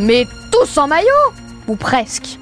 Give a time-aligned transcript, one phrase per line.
[0.00, 1.32] Mais tous en maillot
[1.68, 2.38] Ou presque?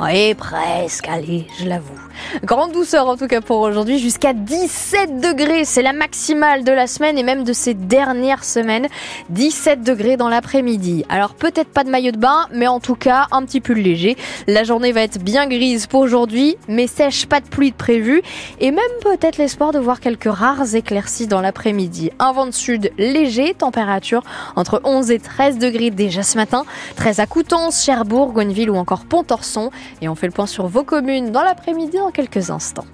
[0.00, 2.03] Oui, presque, allez, je l'avoue.
[2.42, 5.64] Grande douceur en tout cas pour aujourd'hui, jusqu'à 17 degrés.
[5.64, 8.88] C'est la maximale de la semaine et même de ces dernières semaines.
[9.30, 11.04] 17 degrés dans l'après-midi.
[11.08, 14.16] Alors peut-être pas de maillot de bain, mais en tout cas un petit pull léger.
[14.46, 18.22] La journée va être bien grise pour aujourd'hui, mais sèche, pas de pluie de prévu.
[18.60, 22.10] Et même peut-être l'espoir de voir quelques rares éclaircies dans l'après-midi.
[22.18, 24.22] Un vent de sud léger, température
[24.56, 26.64] entre 11 et 13 degrés déjà ce matin.
[26.96, 29.70] 13 à Coutances, Cherbourg, Gonneville ou encore Pont-Orson.
[30.02, 32.86] Et on fait le point sur vos communes dans l'après-midi quelques instants.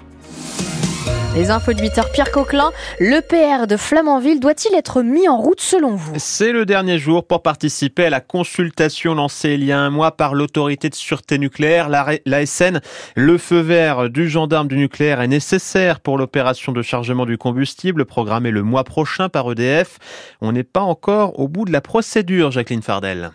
[1.37, 5.95] Les infos de 8h, Pierre Coquelin, l'EPR de Flamanville doit-il être mis en route selon
[5.95, 6.15] vous?
[6.17, 10.17] C'est le dernier jour pour participer à la consultation lancée il y a un mois
[10.17, 12.81] par l'autorité de sûreté nucléaire, l'ASN.
[13.15, 18.07] Le feu vert du gendarme du nucléaire est nécessaire pour l'opération de chargement du combustible
[18.07, 19.99] programmée le mois prochain par EDF.
[20.41, 23.31] On n'est pas encore au bout de la procédure, Jacqueline Fardel.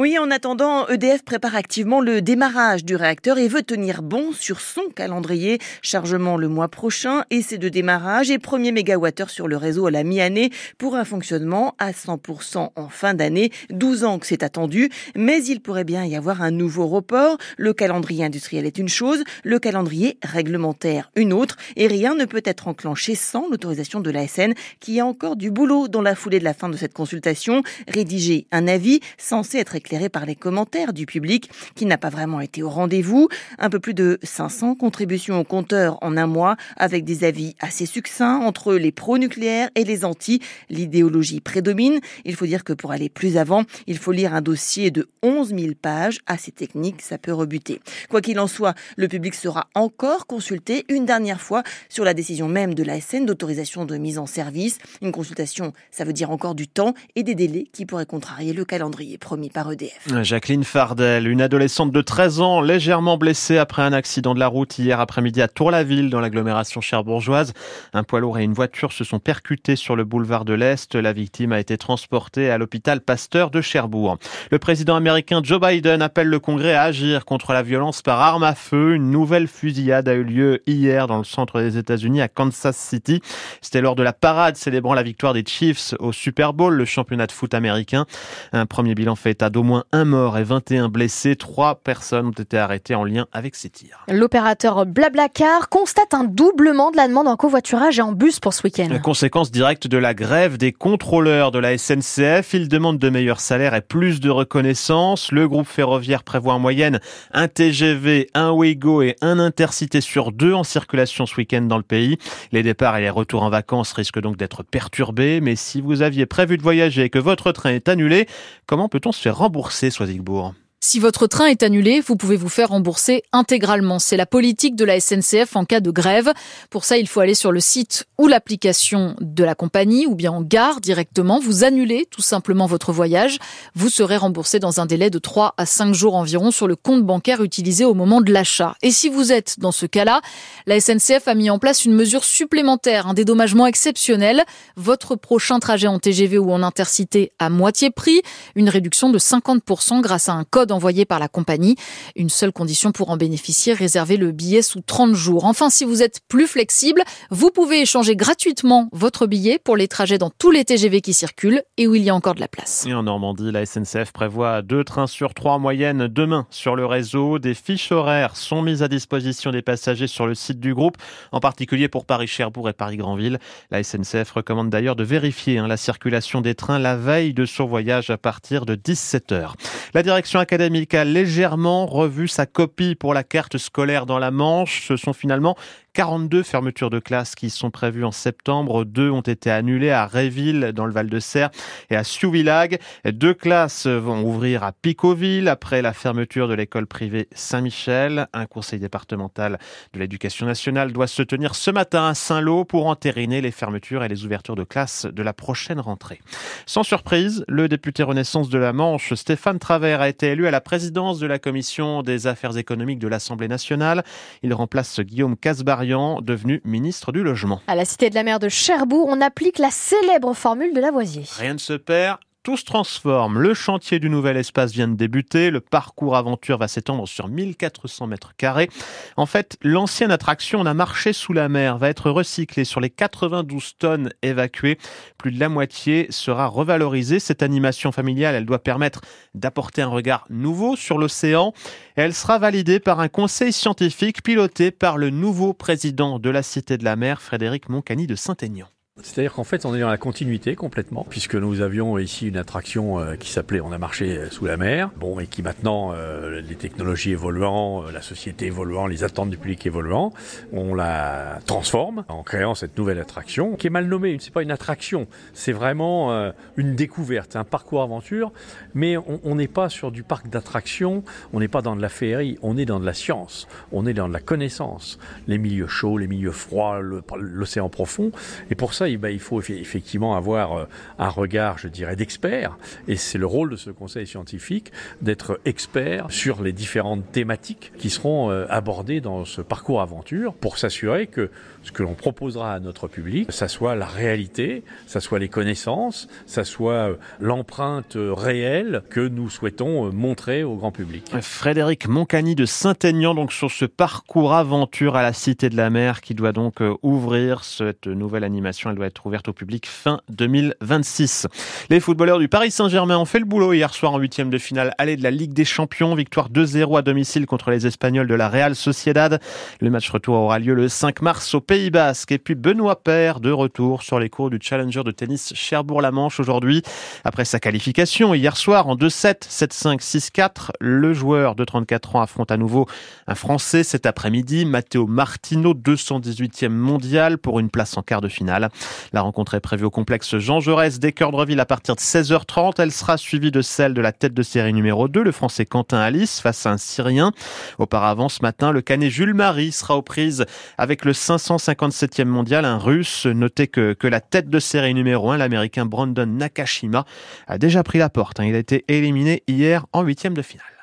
[0.00, 4.58] Oui, en attendant, EDF prépare activement le démarrage du réacteur et veut tenir bon sur
[4.62, 5.58] son calendrier.
[5.82, 10.02] Chargement le mois prochain, essai de démarrage et premier mégawattheure sur le réseau à la
[10.02, 13.50] mi-année pour un fonctionnement à 100% en fin d'année.
[13.68, 17.36] 12 ans que c'est attendu, mais il pourrait bien y avoir un nouveau report.
[17.58, 22.40] Le calendrier industriel est une chose, le calendrier réglementaire une autre, et rien ne peut
[22.46, 26.44] être enclenché sans l'autorisation de l'ASN qui a encore du boulot dans la foulée de
[26.44, 27.62] la fin de cette consultation.
[27.86, 32.40] Rédiger un avis censé être éclairé par les commentaires du public qui n'a pas vraiment
[32.40, 33.28] été au rendez-vous.
[33.58, 37.86] Un peu plus de 500 contributions au compteur en un mois avec des avis assez
[37.86, 40.40] succincts entre les pro-nucléaires et les anti.
[40.68, 41.98] L'idéologie prédomine.
[42.24, 45.48] Il faut dire que pour aller plus avant, il faut lire un dossier de 11
[45.48, 46.20] 000 pages.
[46.26, 47.80] Assez technique, ça peut rebuter.
[48.08, 52.46] Quoi qu'il en soit, le public sera encore consulté une dernière fois sur la décision
[52.46, 54.78] même de la SN d'autorisation de mise en service.
[55.02, 58.64] Une consultation, ça veut dire encore du temps et des délais qui pourraient contrarier le
[58.64, 63.92] calendrier promis par E Jacqueline Fardel, une adolescente de 13 ans légèrement blessée après un
[63.92, 67.52] accident de la route hier après-midi à Tour-la-Ville dans l'agglomération cherbourgeoise.
[67.92, 70.94] Un poids lourd et une voiture se sont percutés sur le boulevard de l'Est.
[70.94, 74.18] La victime a été transportée à l'hôpital Pasteur de Cherbourg.
[74.50, 78.42] Le président américain Joe Biden appelle le Congrès à agir contre la violence par arme
[78.42, 78.94] à feu.
[78.94, 83.20] Une nouvelle fusillade a eu lieu hier dans le centre des États-Unis à Kansas City.
[83.60, 87.26] C'était lors de la parade célébrant la victoire des Chiefs au Super Bowl, le championnat
[87.26, 88.06] de foot américain.
[88.52, 91.36] Un premier bilan fait état au moins un mort et 21 blessés.
[91.36, 94.04] Trois personnes ont été arrêtées en lien avec ces tirs.
[94.08, 98.62] L'opérateur Blablacar constate un doublement de la demande en covoiturage et en bus pour ce
[98.64, 98.88] week-end.
[98.90, 102.54] La conséquence directe de la grève des contrôleurs de la SNCF.
[102.54, 105.30] Ils demandent de meilleurs salaires et plus de reconnaissance.
[105.30, 106.98] Le groupe ferroviaire prévoit en moyenne
[107.32, 111.82] un TGV, un Ouigo et un Intercité sur deux en circulation ce week-end dans le
[111.82, 112.16] pays.
[112.52, 115.40] Les départs et les retours en vacances risquent donc d'être perturbés.
[115.42, 118.26] Mais si vous aviez prévu de voyager et que votre train est annulé,
[118.66, 119.49] comment peut-on se faire rembourser?
[119.90, 120.54] Soisigbourg
[120.90, 124.00] si votre train est annulé, vous pouvez vous faire rembourser intégralement.
[124.00, 126.32] C'est la politique de la SNCF en cas de grève.
[126.68, 130.32] Pour ça, il faut aller sur le site ou l'application de la compagnie ou bien
[130.32, 131.38] en gare directement.
[131.38, 133.38] Vous annulez tout simplement votre voyage.
[133.76, 137.04] Vous serez remboursé dans un délai de 3 à 5 jours environ sur le compte
[137.04, 138.74] bancaire utilisé au moment de l'achat.
[138.82, 140.20] Et si vous êtes dans ce cas-là,
[140.66, 144.42] la SNCF a mis en place une mesure supplémentaire, un dédommagement exceptionnel.
[144.74, 148.22] Votre prochain trajet en TGV ou en intercité à moitié prix,
[148.56, 151.76] une réduction de 50% grâce à un code envoyé par la compagnie.
[152.16, 155.44] Une seule condition pour en bénéficier, réserver le billet sous 30 jours.
[155.44, 160.16] Enfin, si vous êtes plus flexible, vous pouvez échanger gratuitement votre billet pour les trajets
[160.16, 162.86] dans tous les TGV qui circulent et où il y a encore de la place.
[162.86, 166.86] Et en Normandie, la SNCF prévoit deux trains sur trois en moyenne demain sur le
[166.86, 167.38] réseau.
[167.38, 170.96] Des fiches horaires sont mises à disposition des passagers sur le site du groupe,
[171.30, 173.38] en particulier pour Paris-Cherbourg et Paris-Granville.
[173.70, 177.66] La SNCF recommande d'ailleurs de vérifier hein, la circulation des trains la veille de son
[177.66, 179.52] voyage à partir de 17h.
[179.92, 184.30] La direction académique académique a légèrement revu sa copie pour la carte scolaire dans la
[184.30, 184.86] Manche.
[184.86, 185.56] Ce sont finalement
[185.92, 188.84] 42 fermetures de classes qui sont prévues en septembre.
[188.84, 191.50] Deux ont été annulées à Réville, dans le Val-de-Serre,
[191.90, 192.78] et à Siouvillage.
[193.04, 198.26] Deux classes vont ouvrir à Picoville après la fermeture de l'école privée Saint-Michel.
[198.32, 199.58] Un conseil départemental
[199.92, 204.08] de l'éducation nationale doit se tenir ce matin à Saint-Lô pour entériner les fermetures et
[204.08, 206.20] les ouvertures de classes de la prochaine rentrée.
[206.66, 210.60] Sans surprise, le député Renaissance de la Manche, Stéphane Travers, a été élu à la
[210.60, 214.04] présidence de la commission des affaires économiques de l'Assemblée nationale.
[214.42, 215.79] Il remplace Guillaume Casbar
[216.22, 217.60] devenu ministre du Logement.
[217.66, 221.24] À la Cité de la Mer de Cherbourg, on applique la célèbre formule de Lavoisier.
[221.38, 222.18] Rien ne se perd,
[222.50, 223.38] tout se transforme.
[223.38, 225.52] Le chantier du nouvel espace vient de débuter.
[225.52, 228.68] Le parcours aventure va s'étendre sur 1400 mètres carrés.
[229.16, 232.90] En fait, l'ancienne attraction On a marché sous la mer va être recyclée sur les
[232.90, 234.78] 92 tonnes évacuées.
[235.16, 237.20] Plus de la moitié sera revalorisée.
[237.20, 241.52] Cette animation familiale, elle doit permettre d'apporter un regard nouveau sur l'océan.
[241.94, 246.78] Elle sera validée par un conseil scientifique piloté par le nouveau président de la Cité
[246.78, 248.66] de la Mer, Frédéric Moncani de Saint-Aignan.
[249.02, 253.00] C'est-à-dire qu'en fait, on est dans la continuité complètement, puisque nous avions ici une attraction
[253.00, 256.40] euh, qui s'appelait On a marché euh, sous la mer, bon, et qui maintenant, euh,
[256.40, 260.12] les technologies évoluant, la société évoluant, les attentes du public évoluant,
[260.52, 264.18] on la transforme en créant cette nouvelle attraction, qui est mal nommée.
[264.20, 268.32] C'est pas une attraction, c'est vraiment une découverte, un parcours aventure,
[268.74, 272.38] mais on n'est pas sur du parc d'attractions, on n'est pas dans de la féerie,
[272.42, 275.98] on est dans de la science, on est dans de la connaissance, les milieux chauds,
[275.98, 276.80] les milieux froids,
[277.16, 278.12] l'océan profond,
[278.50, 280.64] et pour ça, ben, il faut effectivement avoir euh,
[280.98, 282.56] un regard, je dirais, d'expert.
[282.88, 287.90] Et c'est le rôle de ce conseil scientifique d'être expert sur les différentes thématiques qui
[287.90, 291.30] seront euh, abordées dans ce parcours aventure pour s'assurer que
[291.62, 296.08] ce que l'on proposera à notre public, ça soit la réalité, ça soit les connaissances,
[296.26, 301.12] ça soit euh, l'empreinte réelle que nous souhaitons montrer au grand public.
[301.20, 306.00] Frédéric Moncani de Saint-Aignan, donc sur ce parcours aventure à la Cité de la Mer
[306.00, 311.26] qui doit donc ouvrir cette nouvelle animation va être ouverte au public fin 2026.
[311.70, 314.74] Les footballeurs du Paris Saint-Germain ont fait le boulot hier soir en huitième de finale
[314.78, 315.94] aller de la Ligue des Champions.
[315.94, 319.20] Victoire 2-0 à domicile contre les Espagnols de la Real Sociedad.
[319.60, 322.12] Le match retour aura lieu le 5 mars au Pays Basque.
[322.12, 326.62] Et puis Benoît Paire de retour sur les cours du Challenger de tennis Cherbourg-la-Manche aujourd'hui.
[327.04, 332.30] Après sa qualification hier soir en 2-7, 7-5, 6-4, le joueur de 34 ans affronte
[332.30, 332.66] à nouveau
[333.06, 338.48] un Français cet après-midi, Matteo Martino, 218e mondial pour une place en quart de finale.
[338.92, 342.54] La rencontre est prévue au complexe Jean Jaurès d'Équeurdreville à partir de 16h30.
[342.58, 345.78] Elle sera suivie de celle de la tête de série numéro 2, le français Quentin
[345.78, 347.12] Alice face à un Syrien.
[347.58, 350.24] Auparavant, ce matin, le canet Jules Marie sera aux prises
[350.58, 353.06] avec le 557e mondial, un russe.
[353.06, 356.84] Notez que, que la tête de série numéro 1, l'américain Brandon Nakashima,
[357.26, 358.20] a déjà pris la porte.
[358.20, 358.24] Hein.
[358.24, 360.59] Il a été éliminé hier en huitième de finale.